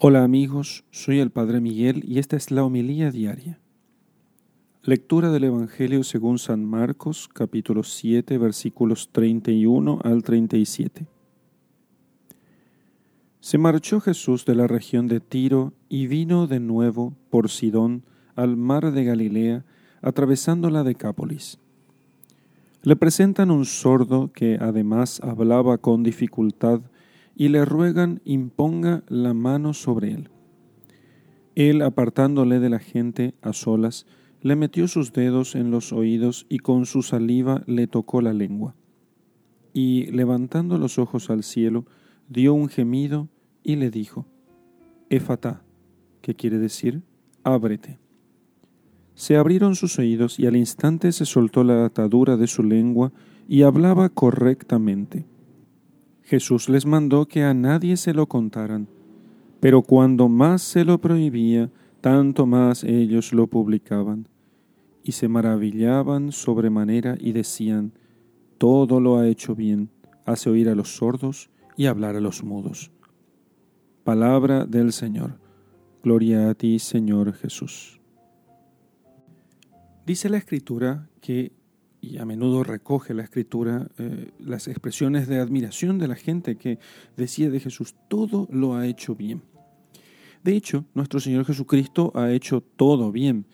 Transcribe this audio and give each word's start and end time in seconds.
Hola 0.00 0.22
amigos, 0.22 0.84
soy 0.92 1.18
el 1.18 1.30
Padre 1.30 1.60
Miguel 1.60 2.04
y 2.06 2.20
esta 2.20 2.36
es 2.36 2.52
la 2.52 2.62
homilía 2.62 3.10
diaria. 3.10 3.58
Lectura 4.84 5.32
del 5.32 5.42
Evangelio 5.42 6.04
según 6.04 6.38
San 6.38 6.64
Marcos, 6.64 7.26
capítulo 7.26 7.82
7, 7.82 8.38
versículos 8.38 9.08
31 9.10 9.98
al 10.04 10.22
37. 10.22 11.08
Se 13.40 13.58
marchó 13.58 14.00
Jesús 14.00 14.44
de 14.44 14.54
la 14.54 14.68
región 14.68 15.08
de 15.08 15.18
Tiro 15.18 15.72
y 15.88 16.06
vino 16.06 16.46
de 16.46 16.60
nuevo 16.60 17.16
por 17.28 17.50
Sidón 17.50 18.04
al 18.36 18.56
mar 18.56 18.92
de 18.92 19.02
Galilea, 19.02 19.64
atravesando 20.00 20.70
la 20.70 20.84
Decápolis. 20.84 21.58
Le 22.82 22.94
presentan 22.94 23.50
un 23.50 23.64
sordo 23.64 24.30
que 24.32 24.58
además 24.60 25.20
hablaba 25.24 25.78
con 25.78 26.04
dificultad 26.04 26.82
y 27.38 27.50
le 27.50 27.64
ruegan 27.64 28.20
imponga 28.24 29.04
la 29.06 29.32
mano 29.32 29.72
sobre 29.72 30.10
él. 30.10 30.28
Él, 31.54 31.82
apartándole 31.82 32.58
de 32.58 32.68
la 32.68 32.80
gente 32.80 33.34
a 33.42 33.52
solas, 33.52 34.06
le 34.42 34.56
metió 34.56 34.88
sus 34.88 35.12
dedos 35.12 35.54
en 35.54 35.70
los 35.70 35.92
oídos 35.92 36.46
y 36.48 36.58
con 36.58 36.84
su 36.84 37.02
saliva 37.02 37.62
le 37.66 37.86
tocó 37.86 38.20
la 38.22 38.32
lengua. 38.32 38.74
Y 39.72 40.06
levantando 40.10 40.78
los 40.78 40.98
ojos 40.98 41.30
al 41.30 41.44
cielo, 41.44 41.86
dio 42.28 42.54
un 42.54 42.68
gemido 42.68 43.28
y 43.62 43.76
le 43.76 43.90
dijo, 43.90 44.26
Éfata, 45.08 45.62
que 46.20 46.34
quiere 46.34 46.58
decir, 46.58 47.02
ábrete. 47.44 48.00
Se 49.14 49.36
abrieron 49.36 49.76
sus 49.76 49.96
oídos 50.00 50.40
y 50.40 50.46
al 50.46 50.56
instante 50.56 51.12
se 51.12 51.24
soltó 51.24 51.62
la 51.62 51.84
atadura 51.84 52.36
de 52.36 52.48
su 52.48 52.64
lengua 52.64 53.12
y 53.48 53.62
hablaba 53.62 54.08
correctamente. 54.08 55.24
Jesús 56.28 56.68
les 56.68 56.84
mandó 56.84 57.26
que 57.26 57.42
a 57.42 57.54
nadie 57.54 57.96
se 57.96 58.12
lo 58.12 58.26
contaran, 58.26 58.86
pero 59.60 59.80
cuando 59.80 60.28
más 60.28 60.60
se 60.60 60.84
lo 60.84 61.00
prohibía, 61.00 61.70
tanto 62.02 62.44
más 62.44 62.84
ellos 62.84 63.32
lo 63.32 63.46
publicaban, 63.46 64.28
y 65.02 65.12
se 65.12 65.26
maravillaban 65.26 66.30
sobremanera 66.30 67.16
y 67.18 67.32
decían, 67.32 67.92
todo 68.58 69.00
lo 69.00 69.16
ha 69.16 69.26
hecho 69.26 69.54
bien, 69.54 69.88
hace 70.26 70.50
oír 70.50 70.68
a 70.68 70.74
los 70.74 70.96
sordos 70.96 71.48
y 71.78 71.86
hablar 71.86 72.14
a 72.14 72.20
los 72.20 72.44
mudos. 72.44 72.90
Palabra 74.04 74.66
del 74.66 74.92
Señor. 74.92 75.38
Gloria 76.02 76.50
a 76.50 76.54
ti, 76.54 76.78
Señor 76.78 77.32
Jesús. 77.32 78.02
Dice 80.04 80.28
la 80.28 80.36
Escritura 80.36 81.08
que 81.22 81.52
y 82.08 82.18
a 82.18 82.24
menudo 82.24 82.64
recoge 82.64 83.12
la 83.14 83.22
escritura 83.22 83.88
eh, 83.98 84.30
las 84.38 84.66
expresiones 84.68 85.28
de 85.28 85.38
admiración 85.38 85.98
de 85.98 86.08
la 86.08 86.14
gente 86.14 86.56
que 86.56 86.78
decía 87.16 87.50
de 87.50 87.60
Jesús, 87.60 87.94
todo 88.08 88.48
lo 88.50 88.74
ha 88.74 88.86
hecho 88.86 89.14
bien. 89.14 89.42
De 90.42 90.56
hecho, 90.56 90.84
nuestro 90.94 91.20
Señor 91.20 91.44
Jesucristo 91.44 92.12
ha 92.14 92.32
hecho 92.32 92.62
todo 92.62 93.12
bien 93.12 93.46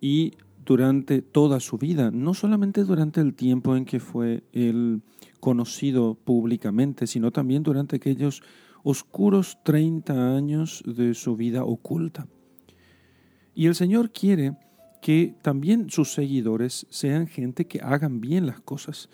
y 0.00 0.32
durante 0.64 1.22
toda 1.22 1.60
su 1.60 1.78
vida, 1.78 2.10
no 2.10 2.34
solamente 2.34 2.84
durante 2.84 3.20
el 3.20 3.34
tiempo 3.34 3.76
en 3.76 3.84
que 3.84 4.00
fue 4.00 4.42
él 4.52 5.00
conocido 5.40 6.14
públicamente, 6.14 7.06
sino 7.06 7.30
también 7.30 7.62
durante 7.62 7.96
aquellos 7.96 8.42
oscuros 8.82 9.58
30 9.64 10.36
años 10.36 10.82
de 10.86 11.14
su 11.14 11.36
vida 11.36 11.64
oculta. 11.64 12.26
Y 13.54 13.66
el 13.66 13.74
Señor 13.74 14.10
quiere 14.10 14.56
que 15.06 15.36
también 15.40 15.88
sus 15.88 16.12
seguidores 16.14 16.84
sean 16.90 17.28
gente 17.28 17.68
que 17.68 17.78
hagan 17.78 18.20
bien 18.20 18.44
las 18.44 18.60
cosas, 18.60 19.08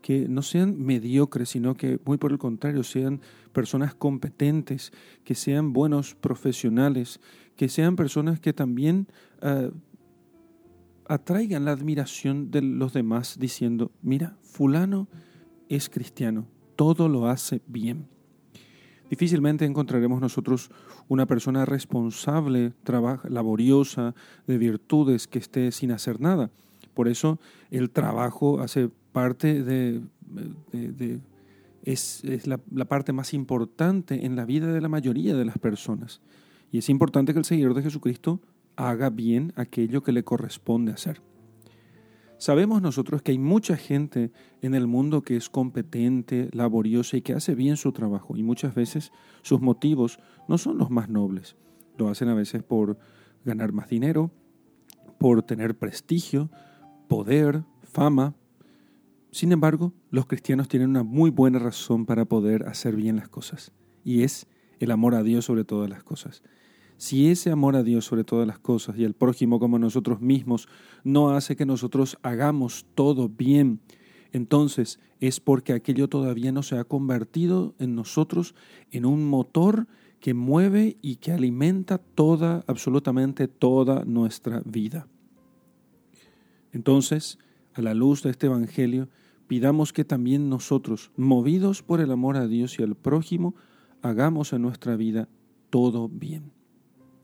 que 0.00 0.26
no 0.26 0.40
sean 0.40 0.82
mediocres, 0.82 1.50
sino 1.50 1.74
que 1.74 2.00
muy 2.06 2.16
por 2.16 2.32
el 2.32 2.38
contrario 2.38 2.82
sean 2.82 3.20
personas 3.52 3.94
competentes, 3.94 4.90
que 5.22 5.34
sean 5.34 5.74
buenos 5.74 6.14
profesionales, 6.14 7.20
que 7.56 7.68
sean 7.68 7.94
personas 7.94 8.40
que 8.40 8.54
también 8.54 9.06
ah, 9.42 9.68
atraigan 11.06 11.66
la 11.66 11.72
admiración 11.72 12.50
de 12.50 12.62
los 12.62 12.94
demás 12.94 13.38
diciendo, 13.38 13.92
mira, 14.00 14.38
fulano 14.40 15.08
es 15.68 15.90
cristiano, 15.90 16.46
todo 16.74 17.06
lo 17.10 17.28
hace 17.28 17.60
bien. 17.66 18.13
Difícilmente 19.10 19.64
encontraremos 19.64 20.20
nosotros 20.20 20.70
una 21.08 21.26
persona 21.26 21.64
responsable, 21.64 22.72
laboriosa, 23.28 24.14
de 24.46 24.58
virtudes, 24.58 25.26
que 25.26 25.38
esté 25.38 25.72
sin 25.72 25.92
hacer 25.92 26.20
nada. 26.20 26.50
Por 26.94 27.08
eso 27.08 27.38
el 27.70 27.90
trabajo 27.90 28.60
hace 28.60 28.88
parte 29.12 29.62
de, 29.62 30.00
es, 31.84 32.22
la, 32.46 32.60
la, 32.72 32.84
parte 32.86 33.12
más 33.12 33.34
importante 33.34 34.24
en 34.24 34.36
la 34.36 34.44
vida 34.44 34.72
de 34.72 34.80
la 34.80 34.88
mayoría 34.88 35.36
de 35.36 35.44
las 35.44 35.58
personas. 35.58 36.20
Y 36.72 36.78
es 36.78 36.88
importante 36.88 37.32
que 37.32 37.38
el 37.38 37.44
seguidor 37.44 37.74
de 37.74 37.82
Jesucristo 37.82 38.40
haga 38.76 39.10
bien 39.10 39.52
aquello 39.56 40.02
que 40.02 40.12
le 40.12 40.24
corresponde 40.24 40.92
hacer. 40.92 41.20
Sabemos 42.38 42.82
nosotros 42.82 43.22
que 43.22 43.32
hay 43.32 43.38
mucha 43.38 43.76
gente 43.76 44.32
en 44.60 44.74
el 44.74 44.86
mundo 44.86 45.22
que 45.22 45.36
es 45.36 45.48
competente, 45.48 46.48
laboriosa 46.52 47.16
y 47.16 47.22
que 47.22 47.32
hace 47.32 47.54
bien 47.54 47.76
su 47.76 47.92
trabajo 47.92 48.36
y 48.36 48.42
muchas 48.42 48.74
veces 48.74 49.12
sus 49.42 49.60
motivos 49.60 50.18
no 50.48 50.58
son 50.58 50.78
los 50.78 50.90
más 50.90 51.08
nobles. 51.08 51.56
Lo 51.96 52.08
hacen 52.08 52.28
a 52.28 52.34
veces 52.34 52.62
por 52.62 52.98
ganar 53.44 53.72
más 53.72 53.88
dinero, 53.88 54.30
por 55.18 55.42
tener 55.42 55.78
prestigio, 55.78 56.50
poder, 57.08 57.64
fama. 57.82 58.34
Sin 59.30 59.52
embargo, 59.52 59.92
los 60.10 60.26
cristianos 60.26 60.68
tienen 60.68 60.90
una 60.90 61.02
muy 61.02 61.30
buena 61.30 61.58
razón 61.58 62.04
para 62.04 62.24
poder 62.24 62.66
hacer 62.68 62.96
bien 62.96 63.16
las 63.16 63.28
cosas 63.28 63.72
y 64.02 64.22
es 64.22 64.46
el 64.80 64.90
amor 64.90 65.14
a 65.14 65.22
Dios 65.22 65.44
sobre 65.44 65.64
todas 65.64 65.88
las 65.88 66.02
cosas. 66.02 66.42
Si 66.96 67.28
ese 67.28 67.50
amor 67.50 67.76
a 67.76 67.82
Dios 67.82 68.04
sobre 68.04 68.24
todas 68.24 68.46
las 68.46 68.58
cosas 68.58 68.96
y 68.98 69.04
al 69.04 69.14
prójimo 69.14 69.58
como 69.58 69.78
nosotros 69.78 70.20
mismos 70.20 70.68
no 71.02 71.30
hace 71.30 71.56
que 71.56 71.66
nosotros 71.66 72.18
hagamos 72.22 72.86
todo 72.94 73.28
bien, 73.28 73.80
entonces 74.32 75.00
es 75.20 75.40
porque 75.40 75.72
aquello 75.72 76.08
todavía 76.08 76.52
no 76.52 76.62
se 76.62 76.76
ha 76.76 76.84
convertido 76.84 77.74
en 77.78 77.94
nosotros 77.94 78.54
en 78.90 79.06
un 79.06 79.28
motor 79.28 79.86
que 80.20 80.34
mueve 80.34 80.96
y 81.02 81.16
que 81.16 81.32
alimenta 81.32 81.98
toda, 81.98 82.64
absolutamente 82.66 83.46
toda 83.46 84.04
nuestra 84.06 84.62
vida. 84.64 85.06
Entonces, 86.72 87.38
a 87.74 87.82
la 87.82 87.92
luz 87.92 88.22
de 88.22 88.30
este 88.30 88.46
Evangelio, 88.46 89.10
pidamos 89.46 89.92
que 89.92 90.04
también 90.04 90.48
nosotros, 90.48 91.10
movidos 91.16 91.82
por 91.82 92.00
el 92.00 92.10
amor 92.10 92.38
a 92.38 92.48
Dios 92.48 92.78
y 92.78 92.82
al 92.82 92.96
prójimo, 92.96 93.54
hagamos 94.00 94.52
en 94.52 94.62
nuestra 94.62 94.96
vida 94.96 95.28
todo 95.68 96.08
bien. 96.08 96.53